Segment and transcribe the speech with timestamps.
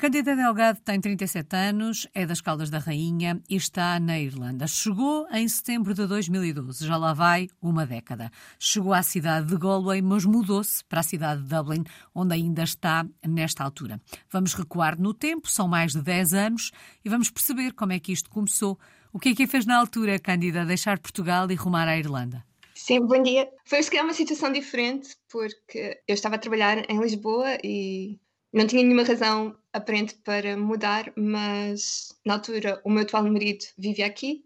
[0.00, 4.66] Cândida Delgado tem 37 anos, é das Caldas da Rainha e está na Irlanda.
[4.66, 8.30] Chegou em setembro de 2012, já lá vai uma década.
[8.58, 11.84] Chegou à cidade de Galway, mas mudou-se para a cidade de Dublin,
[12.14, 14.00] onde ainda está nesta altura.
[14.30, 16.72] Vamos recuar no tempo, são mais de 10 anos,
[17.04, 18.78] e vamos perceber como é que isto começou.
[19.12, 22.42] O que é que fez na altura, Cândida, deixar Portugal e rumar à Irlanda?
[22.74, 23.46] Sim, bom dia.
[23.66, 28.18] Foi se calhar uma situação diferente, porque eu estava a trabalhar em Lisboa e
[28.50, 34.06] não tinha nenhuma razão aparente para mudar, mas na altura o meu atual marido vivia
[34.06, 34.44] aqui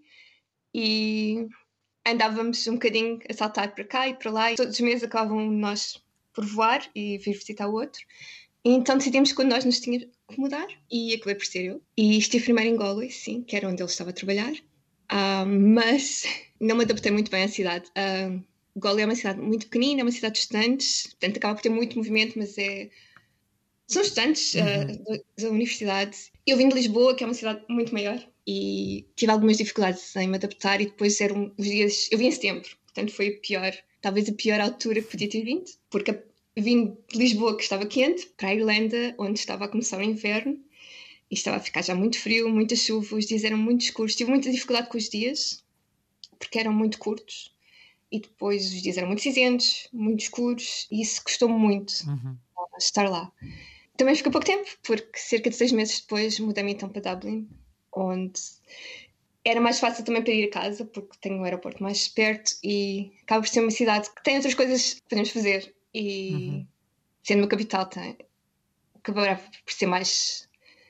[0.74, 1.46] e
[2.06, 5.51] andávamos um bocadinho a saltar para cá e para lá e todos os meses acabavam
[5.51, 8.05] nós por voar e vir visitar o outro.
[8.65, 11.82] E então decidimos quando nós nos tínhamos que mudar e acabei por ser eu.
[11.96, 16.24] E estive primeiro em Galway, sim, que era onde ele estava a trabalhar, uh, mas
[16.60, 17.91] não me adaptei muito bem à cidade.
[17.91, 18.43] Uh,
[18.76, 21.68] Galway é uma cidade muito pequenina, é uma cidade de estudantes, portanto acaba por ter
[21.68, 22.91] muito movimento, mas é
[23.87, 25.15] são estudantes uhum.
[25.15, 26.16] uh, da universidade.
[26.46, 30.29] Eu vim de Lisboa, que é uma cidade muito maior, e tive algumas dificuldades em
[30.29, 30.80] me adaptar.
[30.80, 32.09] E depois eram os dias.
[32.10, 35.43] Eu vim em setembro, portanto foi a pior, talvez a pior altura que podia ter
[35.43, 36.18] vindo, porque
[36.57, 40.59] vim de Lisboa, que estava quente, para a Irlanda, onde estava a começar o inverno,
[41.30, 44.15] e estava a ficar já muito frio, muita chuva, os dias eram muito escuros.
[44.15, 45.65] Tive muita dificuldade com os dias,
[46.38, 47.52] porque eram muito curtos.
[48.13, 52.37] E depois os dias eram muito cinzentos, muito escuros, e isso custou-me muito uhum.
[52.79, 53.32] estar lá.
[53.96, 57.48] Também ficou pouco tempo, porque cerca de seis meses depois mudei-me então para Dublin,
[57.92, 58.40] onde
[59.45, 63.12] era mais fácil também para ir a casa, porque tenho o aeroporto mais perto e
[63.23, 65.75] acaba por ser uma cidade que tem outras coisas que podemos fazer.
[65.92, 66.66] E uhum.
[67.22, 68.16] sendo uma capital, tem,
[68.97, 70.48] acabará por ser mais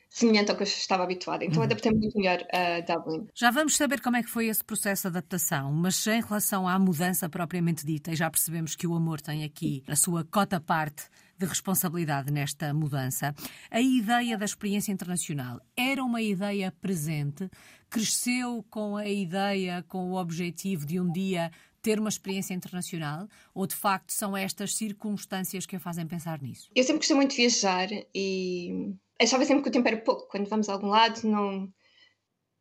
[0.09, 1.45] semelhante ao que eu estava habituada.
[1.45, 1.65] Então uhum.
[1.65, 3.27] adaptei-me muito melhor a Dublin.
[3.35, 6.79] Já vamos saber como é que foi esse processo de adaptação, mas em relação à
[6.79, 11.11] mudança propriamente dita, e já percebemos que o amor tem aqui a sua cota parte
[11.39, 13.35] de responsabilidade nesta mudança.
[13.71, 17.51] A ideia da experiência internacional era uma ideia presente?
[17.91, 21.51] Cresceu com a ideia, com o objetivo de um dia
[21.85, 23.29] ter uma experiência internacional?
[23.55, 26.71] Ou de facto são estas circunstâncias que a fazem pensar nisso?
[26.75, 30.27] Eu sempre gostei muito de viajar e achava sempre que o tempo era pouco.
[30.29, 31.69] Quando vamos a algum lado, não.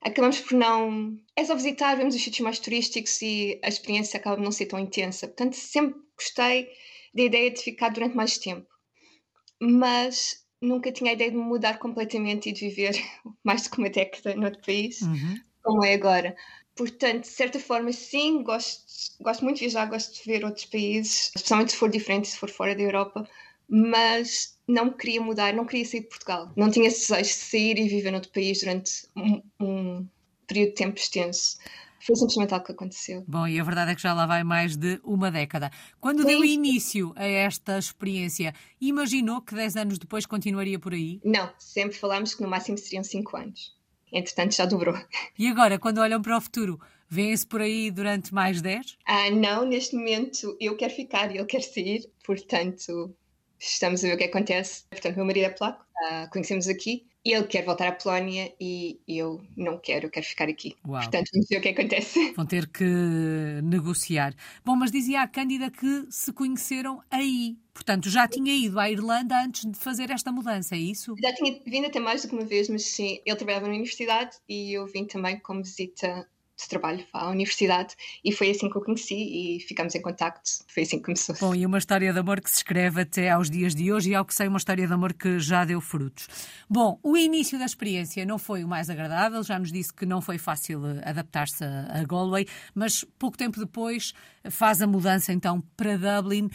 [0.02, 1.18] Acabamos por não.
[1.36, 4.66] É só visitar, vemos os sítios mais turísticos e a experiência acaba por não ser
[4.66, 5.28] tão intensa.
[5.28, 6.68] Portanto, sempre gostei
[7.14, 8.68] da ideia de ficar durante mais tempo.
[9.62, 12.96] Mas nunca tinha a ideia de mudar completamente e de viver
[13.44, 15.40] mais que uma década noutro país, uhum.
[15.62, 16.36] como é agora.
[16.76, 18.84] Portanto, de certa forma, sim, gosto,
[19.22, 22.50] gosto muito de viajar, gosto de ver outros países, especialmente se for diferente, se for
[22.50, 23.30] fora da Europa,
[23.70, 26.52] mas não queria mudar, não queria sair de Portugal.
[26.56, 30.08] Não tinha desejo de sair e viver noutro país durante um, um
[30.48, 31.58] período de tempo extenso.
[32.06, 33.24] Foi simplesmente algo que aconteceu.
[33.28, 35.72] Bom, e a verdade é que já lá vai mais de uma década.
[36.02, 41.22] Quando deu início a esta experiência, imaginou que 10 anos depois continuaria por aí?
[41.24, 43.74] Não, sempre falámos que no máximo seriam 5 anos.
[44.12, 44.96] Entretanto, já dobrou.
[45.40, 48.98] E agora, quando olham para o futuro, vêem-se por aí durante mais 10?
[49.06, 53.16] Ah, não, neste momento eu quero ficar e ele quer sair, portanto,
[53.60, 54.84] estamos a ver o que acontece.
[54.90, 59.42] Portanto, meu marido é polaco, uh, conhecemos aqui, ele quer voltar à Polónia e eu
[59.56, 60.76] não quero, eu quero ficar aqui.
[60.86, 61.02] Uau.
[61.02, 62.34] Portanto, vamos ver o que acontece.
[62.36, 62.84] Vão ter que
[63.64, 64.34] negociar.
[64.66, 67.58] Bom, mas dizia a Cândida que se conheceram aí.
[67.74, 71.16] Portanto, já tinha ido à Irlanda antes de fazer esta mudança, é isso?
[71.20, 74.38] Já tinha vindo até mais do que uma vez, mas sim, ele trabalhava na universidade
[74.48, 76.28] e eu vim também como visita
[76.58, 80.50] de trabalho à universidade e foi assim que eu conheci e ficamos em contacto.
[80.68, 81.36] Foi assim que começou.
[81.40, 84.16] Bom, e uma história de amor que se escreve até aos dias de hoje e
[84.16, 86.28] ao que sei uma história de amor que já deu frutos.
[86.70, 90.22] Bom, o início da experiência não foi o mais agradável, já nos disse que não
[90.22, 94.14] foi fácil eh, adaptar-se a Galway, mas pouco tempo depois
[94.50, 96.50] faz a mudança então para Dublin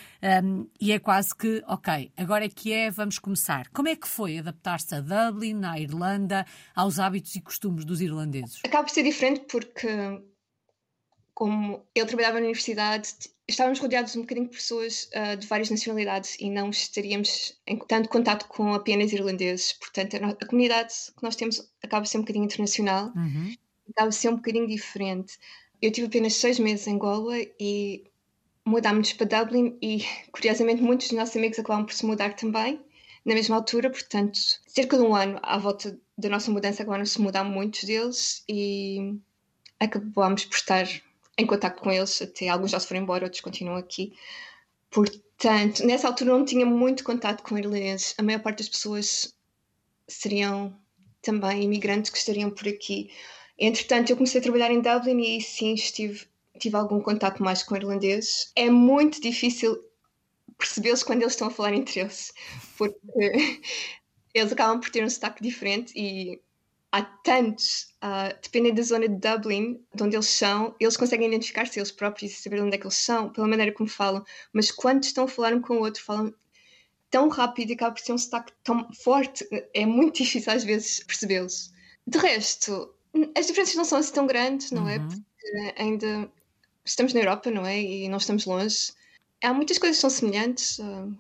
[0.45, 3.69] um, e é quase que, ok, agora é que é, vamos começar.
[3.69, 6.45] Como é que foi adaptar-se a Dublin, à Irlanda,
[6.75, 8.61] aos hábitos e costumes dos irlandeses?
[8.65, 9.88] Acaba por ser diferente porque
[11.35, 13.15] como ele trabalhava na universidade,
[13.47, 18.09] estávamos rodeados um bocadinho de pessoas uh, de várias nacionalidades e não estaríamos em tanto
[18.09, 19.73] contato com apenas irlandeses.
[19.75, 23.55] Portanto, a, a comunidade que nós temos acaba ser um bocadinho internacional, uhum.
[23.91, 25.39] acaba ser um bocadinho diferente.
[25.81, 28.05] Eu tive apenas seis meses em Galway e
[28.65, 32.81] mudámos para Dublin e, curiosamente, muitos dos nossos amigos acabaram por se mudar também
[33.25, 37.21] na mesma altura, portanto, cerca de um ano à volta da nossa mudança acabaram -se
[37.21, 39.19] mudar muitos deles e
[39.81, 40.87] acabámos por estar
[41.37, 44.13] em contato com eles, até alguns já se foram embora, outros continuam aqui.
[44.91, 48.15] Portanto, nessa altura não tinha muito contato com irlandeses.
[48.19, 49.35] A maior parte das pessoas
[50.09, 50.77] seriam
[51.23, 53.11] também imigrantes que estariam por aqui.
[53.59, 56.27] Entretanto, eu comecei a trabalhar em Dublin e sim, estive,
[56.59, 58.51] tive algum contato mais com irlandeses.
[58.57, 59.79] É muito difícil
[60.57, 62.33] percebê-los quando eles estão a falar entre eles,
[62.77, 62.99] porque
[64.35, 66.41] eles acabam por ter um sotaque diferente e
[66.91, 71.79] há tantos, uh, dependendo da zona de Dublin, de onde eles são, eles conseguem identificar-se
[71.79, 75.05] eles próprios e saber onde é que eles são, pela maneira como falam, mas quando
[75.05, 76.33] estão a falar um com o outro, falam
[77.11, 81.01] tão rápido e acaba por ser um sotaque tão forte, é muito difícil às vezes
[81.05, 81.73] percebê-los.
[82.07, 82.95] De resto,
[83.37, 84.99] as diferenças não são assim tão grandes, não é?
[84.99, 85.05] uhum.
[85.05, 85.09] é?
[85.09, 86.33] Porque ainda
[86.85, 87.81] estamos na Europa, não é?
[87.81, 88.93] E não estamos longe.
[89.43, 90.79] Há muitas coisas que são semelhantes.
[90.79, 91.17] Uh,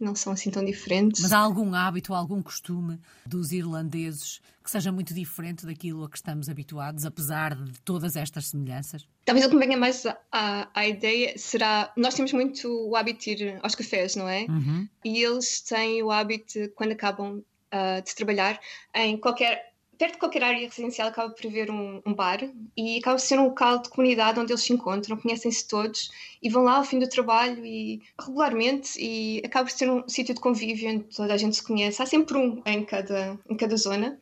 [0.00, 1.22] não são assim tão diferentes.
[1.22, 6.16] Mas há algum hábito, algum costume dos irlandeses que seja muito diferente daquilo a que
[6.16, 9.06] estamos habituados, apesar de todas estas semelhanças?
[9.24, 11.92] Talvez o que me venha mais à, à ideia será.
[11.96, 14.46] Nós temos muito o hábito de ir aos cafés, não é?
[14.48, 14.88] Uhum.
[15.04, 18.58] E eles têm o hábito, quando acabam uh, de trabalhar,
[18.94, 22.40] em qualquer perto de qualquer área residencial acaba por haver um, um, bar
[22.76, 26.10] e acaba por ser um local de comunidade onde eles se encontram, conhecem-se todos
[26.42, 30.34] e vão lá ao fim do trabalho e regularmente e acaba por ser um sítio
[30.34, 32.02] de convívio onde toda a gente se conhece.
[32.02, 34.18] Há sempre um em cada, em cada zona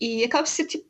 [0.00, 0.86] e acaba por ser tipo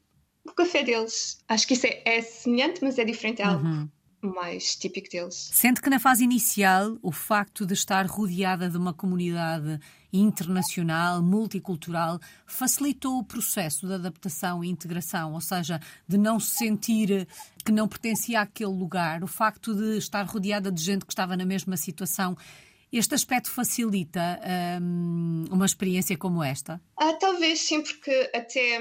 [0.46, 1.42] o café deles.
[1.48, 3.88] Acho que isso é, é semelhante, mas é diferente, é algo uhum
[4.24, 5.50] mais típico deles.
[5.52, 9.78] Sente que na fase inicial o facto de estar rodeada de uma comunidade
[10.14, 17.26] internacional, multicultural, facilitou o processo de adaptação e integração, ou seja, de não se sentir
[17.64, 21.44] que não pertencia àquele lugar, o facto de estar rodeada de gente que estava na
[21.44, 22.36] mesma situação.
[22.92, 24.40] Este aspecto facilita
[24.80, 26.80] hum, uma experiência como esta?
[26.96, 28.78] Ah, talvez sim, porque até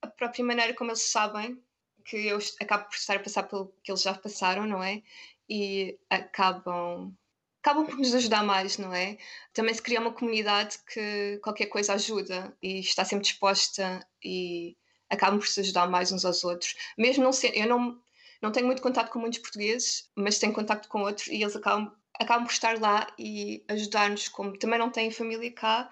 [0.00, 1.58] a própria maneira como eles sabem
[2.04, 5.02] que eu acabo por estar a passar pelo que eles já passaram, não é?
[5.48, 7.12] E acabam
[7.62, 9.18] acabam por nos ajudar mais, não é?
[9.52, 14.76] Também se cria uma comunidade que qualquer coisa ajuda e está sempre disposta e
[15.08, 16.74] acabam por se ajudar mais uns aos outros.
[16.96, 17.98] Mesmo não ser, eu não,
[18.40, 21.92] não tenho muito contato com muitos portugueses, mas tenho contato com outros e eles acabam,
[22.18, 25.90] acabam por estar lá e ajudar-nos, como também não têm família cá,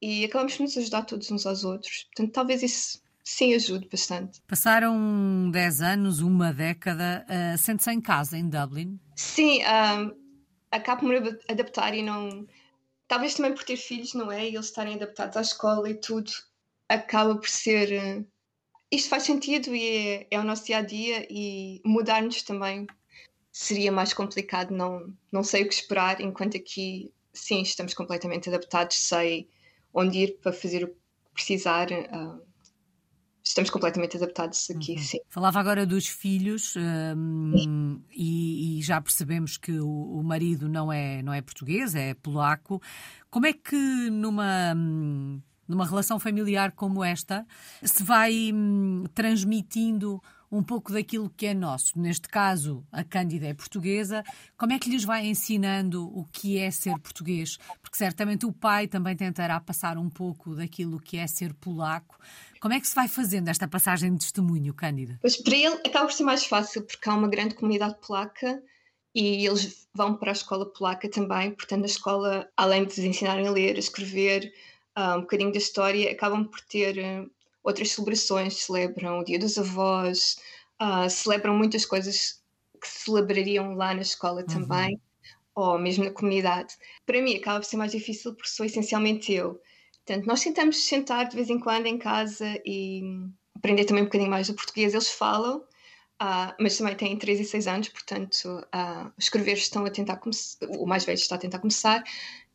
[0.00, 2.04] e acabamos por nos ajudar todos uns aos outros.
[2.04, 4.40] Portanto, talvez isso Sim, ajude bastante.
[4.48, 7.26] Passaram 10 anos, uma década.
[7.28, 8.98] Uh, Sente-se em casa, em Dublin?
[9.14, 10.27] Sim, um,
[10.70, 12.46] acabo por me adaptar e não.
[13.06, 14.44] Talvez também por ter filhos, não é?
[14.44, 16.30] E eles estarem adaptados à escola e tudo,
[16.88, 18.20] acaba por ser.
[18.20, 18.26] Uh,
[18.90, 22.86] isto faz sentido e é, é o nosso dia a dia e mudar-nos também
[23.52, 24.70] seria mais complicado.
[24.70, 29.48] Não, não sei o que esperar, enquanto aqui, sim, estamos completamente adaptados, sei
[29.92, 30.96] onde ir para fazer o que
[31.34, 31.88] precisar.
[31.90, 32.47] Uh,
[33.58, 34.98] estamos completamente adaptados aqui, uhum.
[34.98, 35.18] sim.
[35.28, 41.22] Falava agora dos filhos um, e, e, já percebemos que o, o, marido não é,
[41.22, 42.80] não é português, é polaco.
[43.30, 43.76] Como é que
[44.10, 44.74] numa
[45.66, 47.46] numa relação familiar como esta
[47.82, 51.98] se vai hum, transmitindo um pouco daquilo que é nosso.
[51.98, 54.24] Neste caso, a Cândida é portuguesa.
[54.56, 57.58] Como é que lhes vai ensinando o que é ser português?
[57.82, 62.18] Porque certamente o pai também tentará passar um pouco daquilo que é ser polaco.
[62.60, 65.18] Como é que se vai fazendo esta passagem de testemunho, Cândida?
[65.20, 68.60] Pois para ele acaba por ser mais fácil, porque há uma grande comunidade polaca
[69.14, 71.52] e eles vão para a escola polaca também.
[71.52, 74.52] Portanto, a escola, além de lhes ensinarem a ler, a escrever,
[74.94, 76.96] ah, um bocadinho da história, acabam por ter
[77.68, 80.36] outras celebrações, celebram o Dia dos Avós,
[80.82, 82.42] uh, celebram muitas coisas
[82.80, 84.46] que se celebrariam lá na escola uhum.
[84.46, 85.00] também,
[85.54, 86.74] ou mesmo na comunidade.
[87.04, 89.60] Para mim acaba por ser mais difícil porque sou essencialmente eu.
[90.04, 93.02] Portanto, nós tentamos sentar de vez em quando em casa e
[93.54, 94.94] aprender também um bocadinho mais do português.
[94.94, 95.62] Eles falam,
[96.22, 100.66] uh, mas também têm 3 e 6 anos, portanto, uh, escrever estão a tentar começar,
[100.68, 102.04] o mais velho está a tentar começar,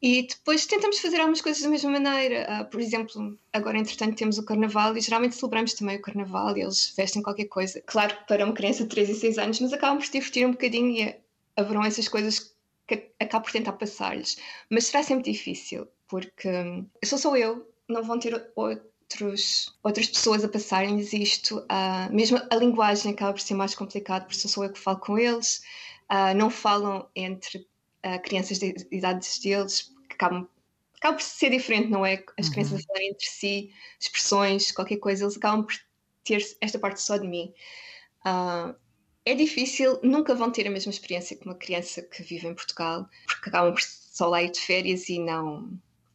[0.01, 2.45] e depois tentamos fazer algumas coisas da mesma maneira.
[2.61, 6.61] Uh, por exemplo, agora entretanto temos o Carnaval e geralmente celebramos também o Carnaval e
[6.61, 7.81] eles vestem qualquer coisa.
[7.85, 10.45] Claro que para uma criança de 3 e 6 anos, mas acabam por se divertir
[10.45, 11.15] um bocadinho e
[11.55, 12.53] haverão essas coisas
[12.85, 14.37] que acabo por tentar passar-lhes.
[14.69, 18.51] Mas será sempre difícil, porque hum, sou só eu, não vão ter
[19.21, 21.59] outros, outras pessoas a passarem-lhes isto.
[21.59, 25.17] Uh, mesmo a linguagem acaba por ser mais complicado, porque sou eu que falo com
[25.17, 25.63] eles.
[26.11, 27.59] Uh, não falam entre
[28.05, 30.47] uh, crianças de idades deles, que acabam,
[30.97, 32.23] acabam por ser diferente, não é?
[32.37, 32.53] As uhum.
[32.53, 35.75] crianças a falarem entre si, expressões, qualquer coisa, eles acabam por
[36.23, 37.53] ter esta parte só de mim.
[38.25, 38.75] Uh,
[39.25, 43.07] é difícil, nunca vão ter a mesma experiência que uma criança que vive em Portugal,
[43.25, 45.61] porque acabam por só lá ir de férias e não.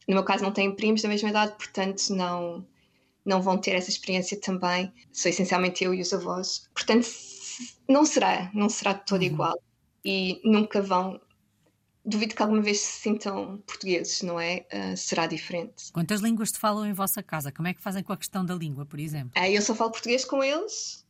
[0.07, 2.65] No meu caso, não têm primos da mesma idade, portanto, não,
[3.29, 4.91] não vão ter essa experiência também.
[5.13, 6.67] Sou essencialmente eu e os avós.
[6.73, 7.07] Portanto,
[7.87, 9.27] não será, não será todo uhum.
[9.27, 9.63] igual.
[10.03, 11.21] E nunca vão
[12.03, 14.65] duvido que alguma vez se sintam portugueses, não é?
[14.73, 15.91] Uh, será diferente.
[15.93, 17.51] Quantas línguas te falam em vossa casa?
[17.51, 19.31] Como é que fazem com a questão da língua, por exemplo?
[19.37, 21.05] Uh, eu só falo português com eles.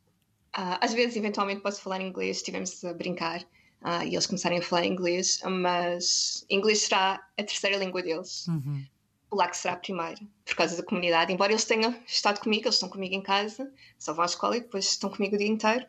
[0.57, 3.41] Uh, às vezes, eventualmente, posso falar inglês, se estivermos a brincar
[3.81, 8.47] uh, e eles começarem a falar inglês, mas inglês será a terceira língua deles.
[8.47, 8.83] Uhum.
[9.29, 11.31] Polaco será a primeira, por causa da comunidade.
[11.31, 14.61] Embora eles tenham estado comigo, eles estão comigo em casa, só vão à escola e
[14.61, 15.85] depois estão comigo o dia inteiro,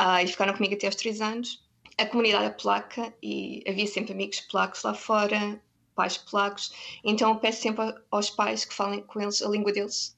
[0.00, 1.62] uh, e ficaram comigo até aos três anos.
[1.96, 5.60] A comunidade é polaca e havia sempre amigos polacos lá fora,
[5.94, 6.72] pais polacos,
[7.04, 10.16] então eu peço sempre aos pais que falem com eles a língua deles.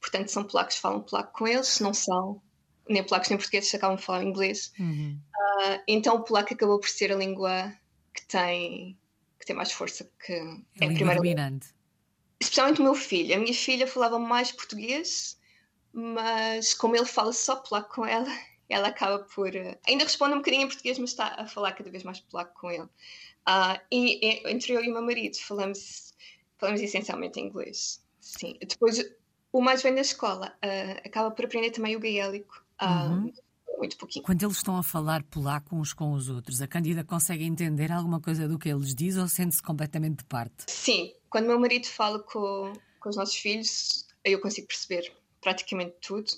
[0.00, 2.40] Portanto, são polacos, falam polaco com eles, se não são
[2.86, 4.72] nem polacos nem portugueses, acabam de falar inglês.
[4.78, 5.18] Uhum.
[5.34, 7.72] Uh, então o polaco acabou por ser a língua
[8.12, 8.98] que tem,
[9.40, 11.68] que tem mais força que a, é a primeira dominante.
[12.40, 13.34] Especialmente o meu filho.
[13.34, 15.38] A minha filha falava mais português,
[15.92, 18.28] mas como ele fala só polaco com ela,
[18.68, 19.48] ela acaba por.
[19.48, 22.60] Uh, ainda responde um bocadinho em português, mas está a falar cada vez mais polaco
[22.60, 22.82] com ele.
[23.46, 26.14] Uh, e, e, entre eu e o meu marido falamos,
[26.58, 28.02] falamos essencialmente em inglês.
[28.20, 28.56] Sim.
[28.60, 29.04] Depois,
[29.52, 32.64] o mais velho da escola uh, acaba por aprender também o gaélico.
[32.82, 33.32] Uhum.
[33.78, 34.24] muito pouquinho.
[34.24, 38.20] Quando eles estão a falar polaco uns com os outros, a Cândida consegue entender alguma
[38.20, 40.64] coisa do que eles dizem ou sente-se completamente de parte?
[40.66, 41.12] Sim.
[41.34, 46.30] Quando meu marido fala com, com os nossos filhos, eu consigo perceber praticamente tudo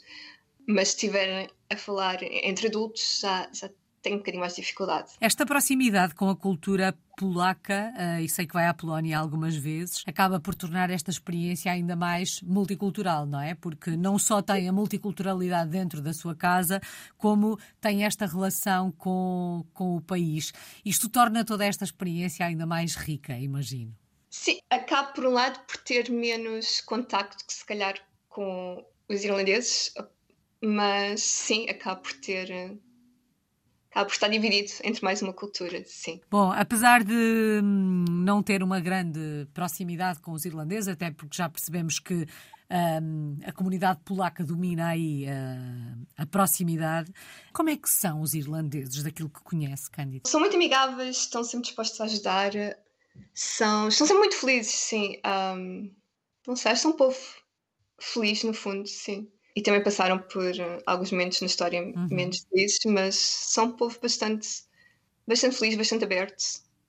[0.66, 3.68] mas se estiverem a falar entre adultos já, já
[4.00, 5.12] tenho um bocadinho mais dificuldade.
[5.20, 10.02] Esta proximidade com a cultura polaca, uh, e sei que vai à Polónia algumas vezes,
[10.06, 13.54] acaba por tornar esta experiência ainda mais multicultural, não é?
[13.54, 16.80] Porque não só tem a multiculturalidade dentro da sua casa,
[17.18, 20.54] como tem esta relação com, com o país.
[20.82, 23.94] Isto torna toda esta experiência ainda mais rica, imagino.
[24.36, 27.94] Sim, acaba por um lado por ter menos contacto que se calhar
[28.28, 29.92] com os irlandeses,
[30.62, 32.78] mas sim, acaba por ter
[33.90, 36.20] acaba por estar dividido entre mais uma cultura, sim.
[36.30, 41.48] Bom, apesar de hum, não ter uma grande proximidade com os irlandeses, até porque já
[41.48, 42.26] percebemos que
[42.70, 47.10] um, a comunidade polaca domina aí uh, a proximidade.
[47.54, 50.28] Como é que são os irlandeses, daquilo que conhece, Cândido?
[50.28, 52.52] São muito amigáveis, estão sempre dispostos a ajudar,
[53.36, 55.20] são, estão sempre muito felizes, sim.
[55.24, 55.94] Um,
[56.46, 57.18] não sei, são um povo
[58.00, 62.08] feliz, no fundo, sim e também passaram por uh, alguns momentos na história uhum.
[62.10, 64.46] menos felizes, mas são um povo bastante,
[65.26, 66.44] bastante feliz, bastante aberto.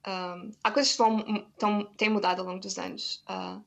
[0.06, 3.58] Um, há coisas que vão, tão, têm mudado ao longo dos anos, uh,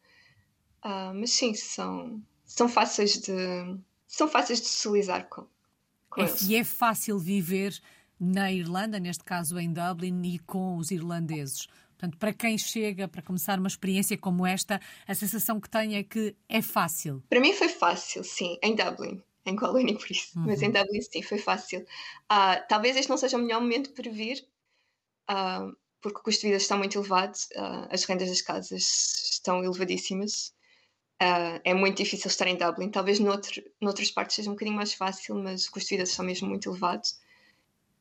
[0.84, 3.32] uh, mas sim, são, são fáceis de
[4.06, 5.46] são fáceis de socializar com,
[6.10, 6.42] com é, eles.
[6.42, 7.80] E é fácil viver
[8.18, 11.68] na Irlanda, neste caso em Dublin, e com os irlandeses.
[12.00, 16.02] Portanto, para quem chega para começar uma experiência como esta, a sensação que tem é
[16.02, 17.22] que é fácil.
[17.28, 19.22] Para mim foi fácil, sim, em Dublin.
[19.44, 20.38] Em Colónia, por isso.
[20.38, 20.46] Uhum.
[20.46, 21.80] Mas em Dublin, sim, foi fácil.
[21.80, 24.48] Uh, talvez este não seja o melhor momento para vir,
[25.30, 29.62] uh, porque o custo de vida está muito elevado, uh, as rendas das casas estão
[29.62, 30.54] elevadíssimas.
[31.20, 32.90] é muito difícil estar em Dublin.
[32.90, 36.22] Talvez noutro, noutras partes seja um bocadinho mais fácil, mas o custo de vida está
[36.22, 37.02] mesmo muito elevado.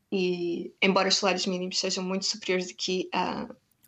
[0.09, 3.09] E, embora os salários mínimos sejam muito superiores aqui,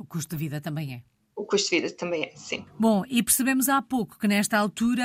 [0.01, 1.01] o custo de vida também é.
[1.35, 2.65] O custo de vida também é, sim.
[2.79, 5.03] Bom, e percebemos há pouco que nesta altura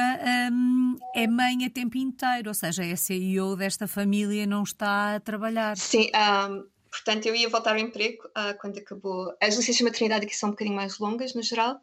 [0.50, 5.20] hum, é mãe a tempo inteiro, ou seja, é CEO desta família não está a
[5.20, 5.76] trabalhar.
[5.76, 9.34] Sim, um, portanto eu ia voltar ao emprego uh, quando acabou.
[9.40, 11.80] As licenças de maternidade aqui são um bocadinho mais longas no geral,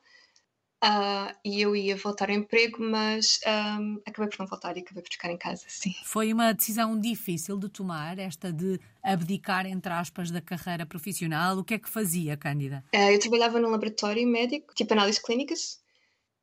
[0.84, 3.40] Uh, e eu ia voltar ao emprego, mas
[3.80, 5.96] um, acabei por não voltar e acabei por ficar em casa, sim.
[6.04, 11.58] Foi uma decisão difícil de tomar, esta de abdicar, entre aspas, da carreira profissional.
[11.58, 12.84] O que é que fazia, Cândida?
[12.94, 15.80] Uh, eu trabalhava num laboratório médico, tipo análises clínicas,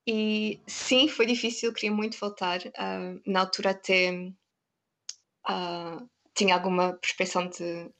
[0.06, 2.61] e sim, foi difícil, queria muito voltar.
[2.61, 4.32] Uh, na altura até
[6.35, 7.90] tinha alguma prospeção de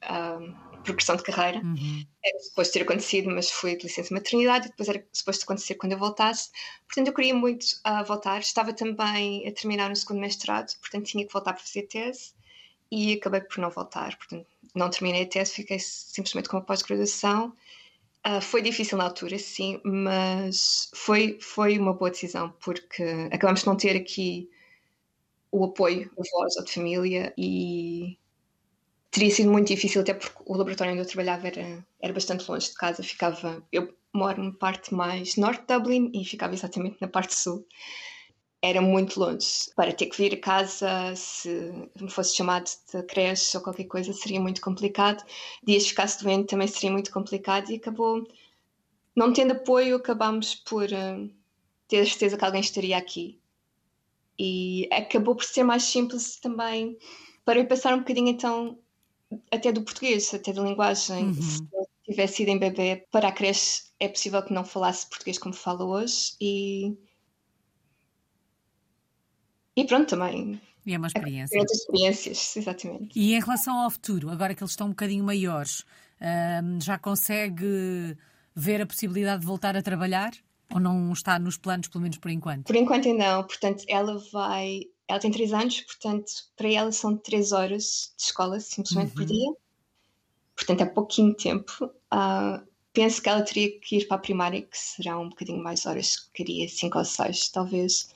[0.83, 1.61] progressão de carreira.
[1.61, 2.05] Uhum.
[2.25, 5.93] Era suposto ter acontecido, mas foi de licença maternidade, e depois era suposto acontecer quando
[5.93, 6.51] eu voltasse.
[6.87, 8.41] Portanto, eu queria muito uh, voltar.
[8.41, 12.33] Estava também a terminar o segundo mestrado, portanto, tinha que voltar para fazer tese
[12.91, 14.17] e acabei por não voltar.
[14.17, 17.55] Portanto, não terminei a tese, fiquei simplesmente com a pós-graduação.
[18.27, 23.67] Uh, foi difícil na altura, sim, mas foi, foi uma boa decisão, porque acabamos de
[23.67, 24.51] não ter aqui
[25.51, 28.19] o apoio da voz ou de família e
[29.11, 32.69] teria sido muito difícil, até porque o laboratório onde eu trabalhava era, era bastante longe
[32.69, 33.02] de casa.
[33.02, 37.67] Ficava, eu moro na parte mais norte de Dublin e ficava exatamente na parte sul.
[38.62, 39.71] Era muito longe.
[39.75, 41.49] Para ter que vir a casa, se
[42.00, 45.25] me fosse chamado de creche ou qualquer coisa, seria muito complicado.
[45.62, 48.23] Dias ficasse doente também seria muito complicado e acabou,
[49.17, 51.31] não tendo apoio, acabámos por uh,
[51.88, 53.40] ter a certeza que alguém estaria aqui.
[54.38, 56.97] E acabou por ser mais simples também
[57.45, 58.79] para eu passar um bocadinho então
[59.51, 61.27] até do português, até da linguagem.
[61.27, 61.35] Uhum.
[61.35, 65.39] Se eu tivesse ido em bebê para a creche, é possível que não falasse português
[65.39, 66.97] como falo hoje e.
[69.77, 70.61] E pronto, também.
[70.85, 71.59] E é uma experiência.
[71.59, 73.19] É experiências, exatamente.
[73.19, 75.85] E em relação ao futuro, agora que eles estão um bocadinho maiores,
[76.81, 78.17] já consegue
[78.55, 80.33] ver a possibilidade de voltar a trabalhar?
[80.73, 82.67] Ou não está nos planos, pelo menos por enquanto?
[82.67, 83.45] Por enquanto ainda não.
[83.45, 84.83] Portanto, ela vai.
[85.11, 89.14] Ela tem 3 anos, portanto, para ela são 3 horas de escola, simplesmente uhum.
[89.14, 89.52] por dia.
[90.55, 91.73] Portanto, é pouquinho tempo.
[91.85, 95.87] Uh, penso que ela teria que ir para a primária, que será um bocadinho mais
[95.87, 98.12] horas, queria 5 ou 6, talvez.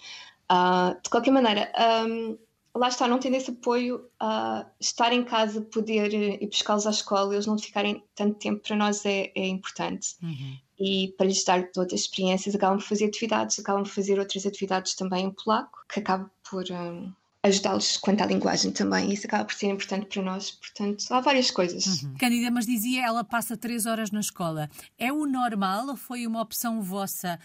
[0.50, 1.72] Uh, de qualquer maneira,
[2.06, 2.38] um,
[2.74, 7.34] lá está, não tendo esse apoio, uh, estar em casa, poder ir buscá-los à escola,
[7.34, 10.16] eles não ficarem tanto tempo, para nós é, é importante.
[10.22, 10.58] Uhum.
[10.78, 14.94] E para lhes dar outras experiências, acabam por fazer atividades, acabam por fazer outras atividades
[14.94, 17.12] também em polaco, que acaba por um,
[17.44, 19.12] ajudá-los quanto à linguagem também.
[19.12, 20.50] Isso acaba por ser importante para nós.
[20.50, 22.02] Portanto, há várias coisas.
[22.02, 22.14] Uhum.
[22.18, 24.70] Cândida, mas dizia, ela passa três horas na escola.
[24.98, 27.38] É o normal ou foi uma opção vossa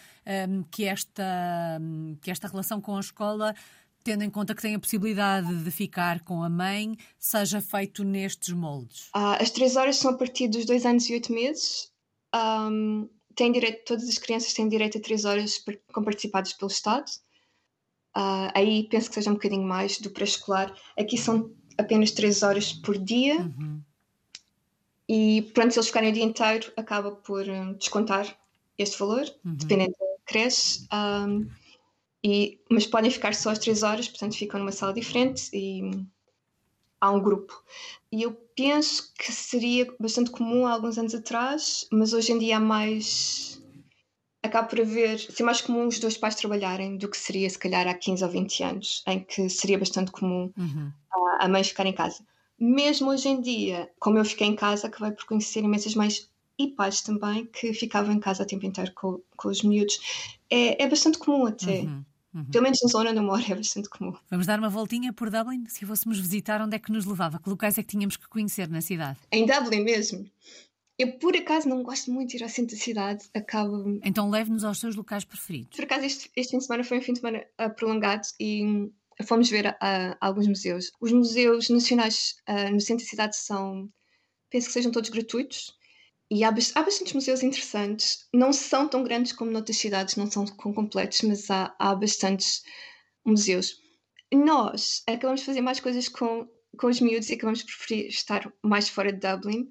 [0.50, 3.54] um, que, esta, um, que esta relação com a escola
[4.02, 8.54] tendo em conta que tem a possibilidade de ficar com a mãe, seja feito nestes
[8.54, 9.10] moldes?
[9.14, 11.92] Ah, as três horas são a partir dos dois anos e oito meses.
[12.34, 13.10] Um,
[13.40, 17.10] tem direito, todas as crianças têm direito a três horas com participados pelo Estado.
[18.14, 20.76] Uh, aí penso que seja um bocadinho mais do pré-escolar.
[21.00, 23.38] Aqui são apenas três horas por dia.
[23.38, 23.82] Uhum.
[25.08, 28.38] E pronto, se eles ficarem o dia inteiro, acaba por um, descontar
[28.78, 29.56] este valor, uhum.
[29.56, 30.86] dependendo da creche.
[30.94, 31.50] Um,
[32.22, 35.90] e, mas podem ficar só as três horas, portanto ficam numa sala diferente e
[37.00, 37.64] há um grupo.
[38.12, 42.58] E eu penso que seria bastante comum há alguns anos atrás, mas hoje em dia
[42.58, 43.64] há mais.
[44.44, 45.18] Acaba por haver.
[45.18, 48.30] ser mais comum os dois pais trabalharem do que seria, se calhar, há 15 ou
[48.30, 50.92] 20 anos, em que seria bastante comum uhum.
[51.40, 52.22] a, a mãe ficar em casa.
[52.60, 56.68] Mesmo hoje em dia, como eu fiquei em casa, acabei por conhecer imensas mães e
[56.68, 59.98] pais também que ficavam em casa o tempo inteiro com, com os miúdos.
[60.50, 61.82] É, é bastante comum até.
[61.82, 62.04] Uhum.
[62.34, 62.46] Uhum.
[62.46, 64.16] Pelo menos na zona onde eu moro é bastante comum.
[64.30, 65.66] Vamos dar uma voltinha por Dublin?
[65.68, 67.40] Se fôssemos visitar, onde é que nos levava?
[67.40, 69.18] Que locais é que tínhamos que conhecer na cidade?
[69.32, 70.30] Em Dublin mesmo.
[71.00, 73.26] Eu, por acaso, não gosto muito de ir ao centro da cidade.
[73.34, 74.00] Acabo...
[74.04, 75.76] Então leve-nos aos seus locais preferidos.
[75.76, 78.66] Por acaso, este, este, fim de semana foi um fim de semana uh, prolongado e
[78.66, 78.92] hum,
[79.24, 80.92] fomos ver uh, alguns museus.
[81.00, 83.90] Os museus nacionais uh, no centro da cidade são,
[84.50, 85.74] penso que sejam todos gratuitos.
[86.32, 88.28] E há, há bastantes museus interessantes.
[88.34, 92.64] Não são tão grandes como noutras cidades, não são completos, mas há, há bastantes
[93.26, 93.78] museus.
[94.32, 98.52] Nós acabamos de fazer mais coisas com, com os miúdos e acabamos por preferir estar
[98.64, 99.68] mais fora de Dublin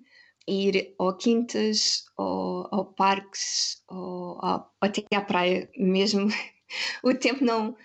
[0.48, 6.28] ir ou quintas, ou, ou parques, ou, ou até à praia mesmo.
[7.04, 7.76] o tempo não,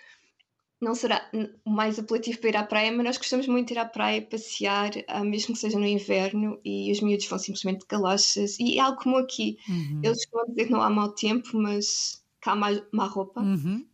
[0.84, 1.30] não será
[1.66, 4.22] o mais apelativo para ir à praia, mas nós gostamos muito de ir à praia
[4.22, 8.60] passear, ah, mesmo que seja no inverno, e os miúdos vão simplesmente de galochas.
[8.60, 9.58] E é algo como aqui.
[9.68, 10.02] Uhum.
[10.04, 13.42] Eles costumam dizer que não há mau tempo, mas cá há má, má roupa.
[13.42, 13.86] Uhum.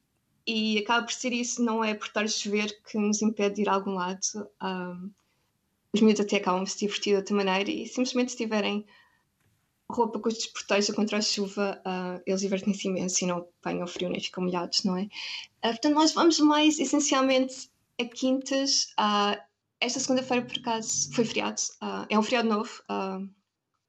[0.46, 3.62] E acaba por ser isso, não é por estar a chover que nos impede de
[3.62, 4.20] ir a algum lado.
[4.36, 5.00] Um, ah,
[5.94, 8.86] os miúdos até acabam de se divertir de outra maneira e simplesmente se tiverem
[9.90, 14.10] roupa que os proteja contra a chuva, uh, eles divertem-se imenso e não apanham frio
[14.10, 15.04] nem ficam molhados, não é?
[15.04, 15.10] Uh,
[15.70, 18.94] portanto, nós vamos mais essencialmente a quintas.
[19.00, 19.40] Uh,
[19.80, 21.62] esta segunda-feira, por acaso, foi feriado.
[22.10, 22.84] é um feriado novo.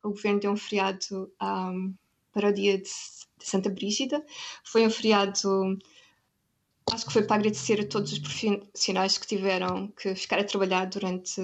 [0.05, 1.93] o governo deu um feriado um,
[2.33, 4.25] para o dia de, de, Santa Brígida.
[4.63, 5.77] Foi um feriado,
[6.93, 10.85] acho que foi para agradecer a todos os profissionais que tiveram que ficar a trabalhar
[10.85, 11.41] durante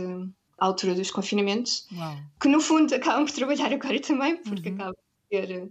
[0.59, 2.17] à altura dos confinamentos, Uau.
[2.41, 4.75] que no fundo acabam por trabalhar agora também, porque uhum.
[4.75, 5.69] acabam por ter eh,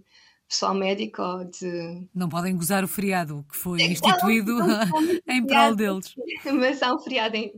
[0.48, 2.08] pessoal médico ou de.
[2.14, 4.52] Não podem gozar o feriado que foi instituído
[5.26, 6.14] em prol deles.
[6.44, 7.52] Mas há um feriado em...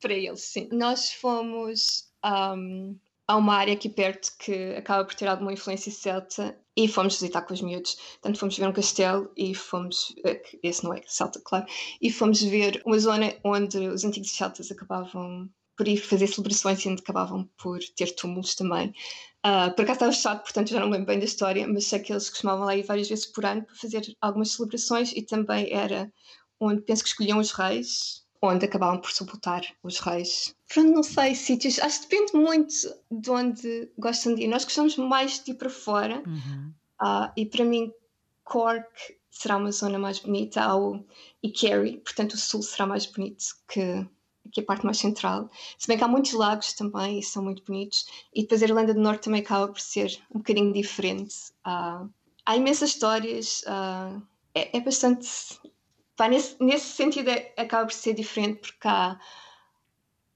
[0.00, 0.68] para eles, sim.
[0.72, 6.58] Nós fomos um, a uma área aqui perto que acaba por ter alguma influência celta
[6.76, 7.94] e fomos visitar com os miúdos.
[7.94, 10.14] Portanto, fomos ver um castelo e fomos.
[10.24, 11.66] Eh, esse não é celta, claro.
[12.00, 15.48] E fomos ver uma zona onde os antigos celtas acabavam
[15.80, 18.92] por ir fazer celebrações e onde acabavam por ter túmulos também.
[19.38, 22.00] Uh, por acaso estava fechado, portanto já não me lembro bem da história, mas sei
[22.00, 25.72] que eles costumavam lá ir várias vezes por ano para fazer algumas celebrações e também
[25.72, 26.12] era
[26.60, 30.54] onde penso que escolhiam os reis, onde acabavam por sepultar os reis.
[30.68, 32.74] Pronto, não sei, sítios, acho que depende muito
[33.10, 34.48] de onde gostam de ir.
[34.48, 36.74] Nós gostamos mais de ir para fora uhum.
[37.00, 37.90] uh, e para mim
[38.44, 41.02] Cork será uma zona mais bonita ao,
[41.42, 44.06] e Kerry, portanto o sul será mais bonito que
[44.52, 45.50] que é a parte mais central.
[45.78, 48.06] Se bem que há muitos lagos também e são muito bonitos.
[48.34, 51.34] E depois a Irlanda do Norte também acaba por ser um bocadinho diferente.
[51.66, 52.08] Uh,
[52.44, 53.64] há imensas histórias,
[54.54, 55.28] é, é, bastante.
[56.16, 59.18] Pá, nesse, nesse sentido, é, acaba por ser diferente porque há,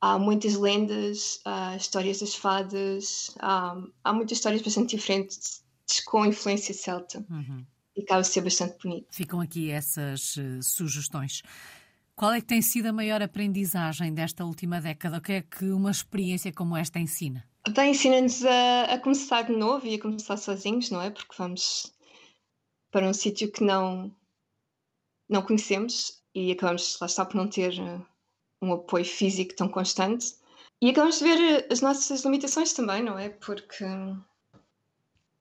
[0.00, 5.64] há muitas lendas, uh, histórias das fadas, há muitas histórias bastante diferentes
[6.06, 7.24] com influência celta.
[7.30, 7.64] Uhum.
[7.96, 9.06] E acaba por ser bastante bonito.
[9.10, 11.42] Ficam aqui essas uh, sugestões.
[12.16, 15.18] Qual é que tem sido a maior aprendizagem desta última década?
[15.18, 17.44] O que é que uma experiência como esta ensina?
[17.70, 21.10] Bem, ensina-nos a, a, começar de novo e a começar sozinhos, não é?
[21.10, 21.92] Porque vamos.
[22.92, 24.14] para um sítio que não,
[25.28, 28.00] não conhecemos e acabamos, lá está, por não ter eh,
[28.62, 30.34] um apoio físico tão constante.
[30.80, 33.30] E acabamos de ver as nossas limitações também, não é?
[33.30, 33.84] Porque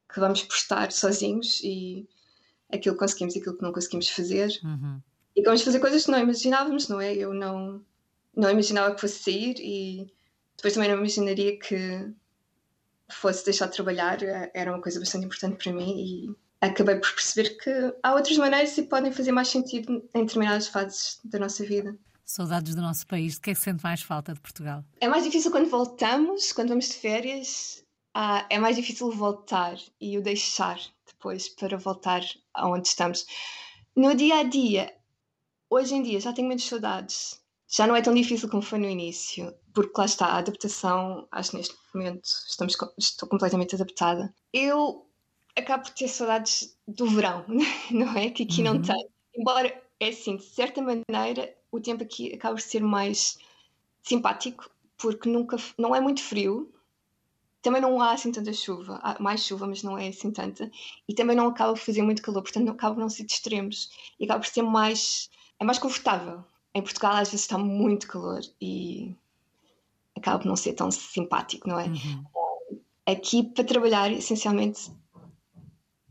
[0.09, 2.07] acabamos por estar sozinhos e
[2.71, 4.59] aquilo que conseguimos e aquilo que não conseguimos fazer.
[4.63, 5.01] Uhum.
[5.35, 7.13] E de fazer coisas que não imaginávamos, não é?
[7.13, 7.83] Eu não,
[8.35, 10.13] não imaginava que fosse sair e
[10.55, 12.13] depois também não imaginaria que
[13.11, 14.19] fosse deixar de trabalhar.
[14.53, 17.69] Era uma coisa bastante importante para mim e acabei por perceber que
[18.01, 21.97] há outras maneiras e podem fazer mais sentido em determinadas fases da nossa vida.
[22.25, 23.35] Saudades do nosso país.
[23.35, 24.83] De que é que sente mais falta de Portugal?
[25.01, 27.83] É mais difícil quando voltamos, quando vamos de férias.
[28.13, 32.21] Ah, é mais difícil voltar e o deixar depois para voltar
[32.53, 33.25] aonde estamos.
[33.95, 34.93] No dia a dia,
[35.73, 37.41] hoje em dia, já tenho menos saudades.
[37.67, 41.27] Já não é tão difícil como foi no início, porque lá está a adaptação.
[41.31, 44.33] Acho que neste momento estamos, estou completamente adaptada.
[44.51, 45.07] Eu
[45.55, 47.45] acabo por ter saudades do verão,
[47.91, 48.29] não é?
[48.29, 48.75] Que aqui uhum.
[48.75, 49.09] não tenho.
[49.35, 53.37] Embora, é assim, de certa maneira, o tempo aqui acaba por ser mais
[54.03, 56.71] simpático, porque nunca, não é muito frio,
[57.63, 60.69] também não há assim tanta chuva, há mais chuva, mas não é assim tanta,
[61.07, 63.31] e também não acaba por fazer muito calor, portanto não acaba por não ser de
[63.31, 65.29] extremos, e acaba por ser mais,
[65.63, 66.43] é mais confortável.
[66.75, 69.15] Em Portugal às vezes está muito calor e
[70.15, 71.87] acaba por não ser tão simpático, não é?
[71.87, 72.23] Uhum.
[73.05, 74.91] Aqui para trabalhar, essencialmente,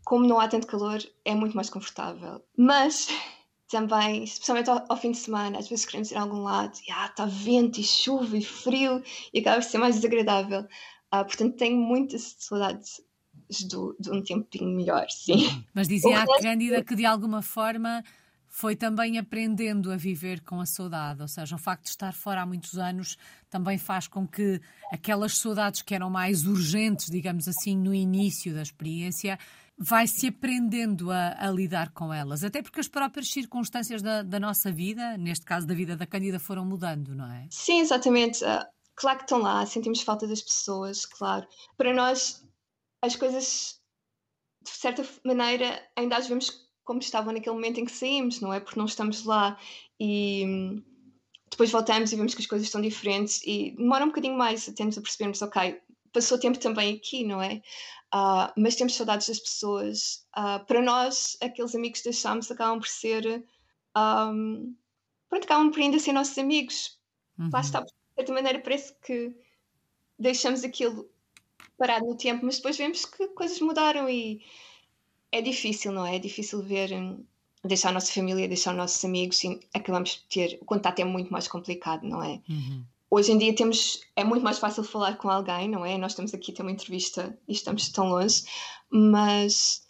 [0.04, 2.42] como não há tanto calor, é muito mais confortável.
[2.56, 3.08] Mas
[3.68, 6.92] também, especialmente ao, ao, fim de semana, às vezes queremos ir a algum lado e
[6.92, 10.66] ah, está vento e chuva e frio e acaba por ser mais desagradável.
[11.10, 13.02] Ah, portanto, tenho muitas saudades
[13.68, 15.64] do, de um tempinho melhor, sim.
[15.74, 18.02] Mas dizia a Cândida que de alguma forma
[18.54, 22.42] foi também aprendendo a viver com a saudade, ou seja, o facto de estar fora
[22.42, 23.16] há muitos anos
[23.48, 24.60] também faz com que
[24.92, 29.38] aquelas saudades que eram mais urgentes, digamos assim, no início da experiência,
[29.78, 34.70] vai-se aprendendo a, a, lidar com elas, até porque as próprias circunstâncias da, da, nossa
[34.70, 37.46] vida, neste caso da vida da Cândida, foram mudando, não é?
[37.50, 38.44] Sim, exatamente.
[38.44, 41.46] Uh, claro que estão lá, sentimos falta das pessoas, claro.
[41.74, 42.46] Para nós,
[43.00, 43.80] as coisas,
[44.62, 48.60] de certa maneira, ainda as vemos como estavam naquele momento em que saímos, não é?
[48.60, 49.58] Porque não estamos lá
[50.00, 50.82] e hum,
[51.50, 54.84] depois voltamos e vemos que as coisas estão diferentes e demora um bocadinho mais até
[54.84, 55.80] nos a percebermos, ok,
[56.12, 57.62] passou tempo também aqui, não é?
[58.14, 60.26] Uh, mas temos saudades das pessoas.
[60.36, 63.44] Uh, para nós, aqueles amigos que deixámos acabam por ser.
[63.96, 64.74] Um,
[65.28, 66.98] pronto, acabam por ainda ser nossos amigos.
[67.38, 67.48] Uhum.
[67.52, 69.34] Lá está, de certa maneira, parece que
[70.18, 71.08] deixamos aquilo
[71.78, 74.44] parado no tempo, mas depois vemos que coisas mudaram e
[75.32, 76.16] é difícil, não é?
[76.16, 76.92] É difícil ver.
[76.92, 77.24] Hum,
[77.64, 80.58] deixar a nossa família, deixar os nossos amigos e acabamos de ter.
[80.60, 82.40] O contato é muito mais complicado, não é?
[82.48, 85.98] Uhum hoje em dia temos é muito mais fácil falar com alguém, não é?
[85.98, 88.42] Nós estamos aqui a ter uma entrevista e estamos tão longe,
[88.88, 89.86] mas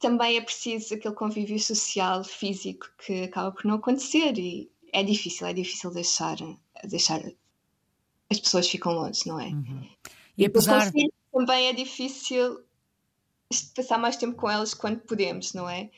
[0.00, 5.46] também é preciso aquele convívio social, físico, que acaba por não acontecer e é difícil,
[5.46, 6.36] é difícil deixar,
[6.82, 7.22] deixar
[8.28, 9.46] as pessoas ficam longe, não é?
[9.46, 9.88] Uhum.
[10.36, 10.90] E, apesar
[11.32, 12.60] também é difícil
[13.74, 15.90] passar mais tempo com elas quando podemos, não é?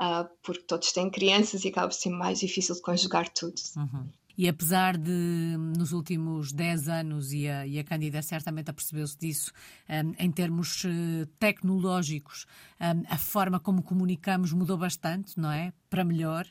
[0.00, 3.60] Uh, porque todos têm crianças e acaba por ser mais difícil de conjugar tudo.
[3.76, 4.08] Uhum.
[4.38, 9.50] E apesar de, nos últimos 10 anos, e a, e a Cândida certamente apercebeu-se disso,
[9.88, 12.44] um, em termos uh, tecnológicos,
[12.78, 15.72] um, a forma como comunicamos mudou bastante, não é?
[15.88, 16.46] Para melhor.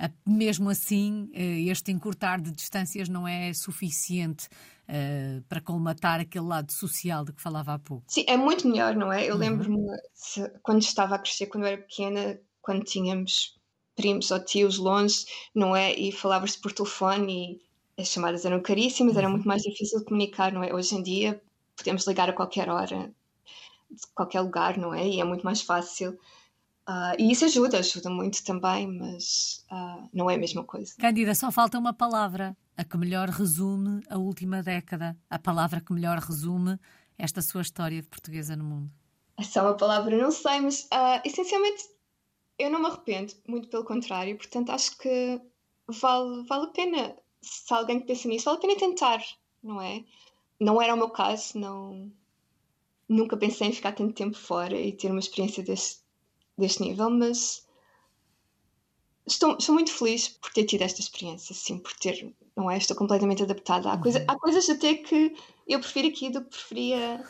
[0.00, 4.48] Uh, mesmo assim, uh, este encurtar de distâncias não é suficiente
[4.88, 8.04] Uh, para colmatar aquele lado social de que falava há pouco.
[8.08, 9.26] Sim, é muito melhor, não é?
[9.26, 9.40] Eu uhum.
[9.40, 9.86] lembro-me
[10.62, 13.58] quando estava a crescer, quando eu era pequena, quando tínhamos
[13.94, 15.92] primos ou tios longe, não é?
[15.92, 17.60] E falava-se por telefone
[17.98, 19.34] e as chamadas eram caríssimas, era uhum.
[19.34, 20.72] muito mais difícil de comunicar, não é?
[20.72, 21.42] Hoje em dia
[21.76, 23.12] podemos ligar a qualquer hora,
[23.90, 25.06] de qualquer lugar, não é?
[25.06, 26.18] E é muito mais fácil.
[26.88, 30.94] Uh, e isso ajuda, ajuda muito também, mas uh, não é a mesma coisa.
[30.98, 35.92] Cândida, só falta uma palavra, a que melhor resume a última década, a palavra que
[35.92, 36.78] melhor resume
[37.18, 38.90] esta sua história de portuguesa no mundo.
[39.36, 41.84] Essa é uma palavra, não sei, mas uh, essencialmente
[42.58, 45.40] eu não me arrependo, muito pelo contrário, portanto acho que
[45.86, 49.22] vale, vale a pena, se alguém pensa nisso, vale a pena tentar,
[49.62, 50.04] não é?
[50.58, 52.10] Não era o meu caso, não,
[53.06, 56.00] nunca pensei em ficar tanto tempo fora e ter uma experiência deste,
[56.58, 57.66] deste nível, mas
[59.26, 62.78] estou, estou muito feliz por ter tido esta experiência, sim, por ter, não é?
[62.78, 63.92] Estou completamente adaptada.
[63.92, 64.24] Há, coisa, uhum.
[64.28, 65.34] há coisas até que
[65.66, 67.24] eu prefiro aqui do que preferia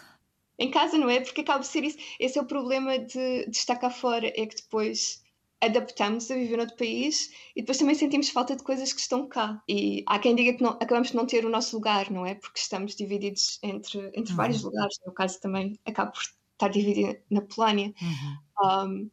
[0.58, 1.20] em casa, não é?
[1.20, 1.98] Porque acaba de ser isso.
[2.18, 5.22] Esse é o problema de, de estar cá fora, é que depois
[5.60, 9.60] adaptamos a viver noutro país e depois também sentimos falta de coisas que estão cá.
[9.68, 12.34] E há quem diga que não, acabamos de não ter o nosso lugar, não é?
[12.34, 14.36] Porque estamos divididos entre, entre uhum.
[14.36, 14.96] vários lugares.
[15.04, 17.92] No caso, também acabo por estar dividido na Polónia.
[18.00, 18.38] Uhum.
[18.64, 19.10] Um,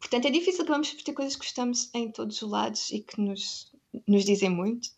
[0.00, 3.20] Portanto, é difícil acabamos por ter coisas que gostamos em todos os lados e que
[3.20, 3.72] nos,
[4.06, 4.90] nos dizem muito.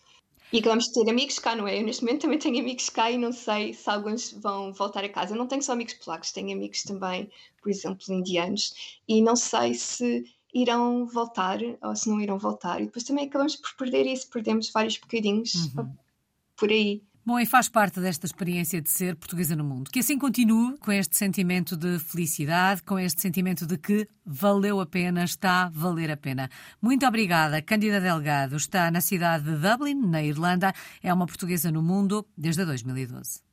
[0.53, 1.79] E acabamos de ter amigos cá, não é?
[1.79, 5.09] Eu neste momento também tenho amigos cá e não sei se alguns vão voltar a
[5.09, 5.35] casa.
[5.35, 7.31] Eu não tenho só amigos polacos, tenho amigos também,
[7.63, 12.81] por exemplo, indianos, e não sei se irão voltar ou se não irão voltar.
[12.81, 15.95] E depois também acabamos por perder isso, perdemos vários bocadinhos uhum.
[16.57, 17.03] por aí.
[17.31, 19.89] Bom, e faz parte desta experiência de ser portuguesa no mundo.
[19.89, 24.87] Que assim continue com este sentimento de felicidade, com este sentimento de que valeu a
[24.87, 26.51] pena, está a valer a pena.
[26.83, 27.63] Muito obrigada.
[27.63, 30.75] Cândida Delgado está na cidade de Dublin, na Irlanda.
[31.01, 33.50] É uma portuguesa no mundo desde 2012.